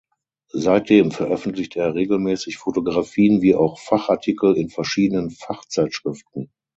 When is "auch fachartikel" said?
3.53-4.55